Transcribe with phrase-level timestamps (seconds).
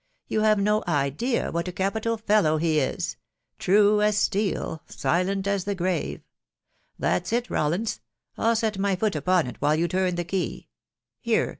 [0.27, 3.17] •You have no ides w; capital fellow he is!....
[3.59, 4.81] true as steel....
[4.87, 6.21] silent as the %....
[6.97, 7.99] That 8 it, Rawlins!....
[8.35, 10.69] I'll set my foot mpon it i you turn the key....
[11.19, 11.49] here